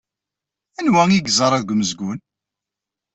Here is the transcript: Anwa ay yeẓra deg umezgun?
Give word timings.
Anwa 0.79 1.01
ay 1.09 1.17
yeẓra 1.25 1.57
deg 1.61 1.71
umezgun? 1.73 2.19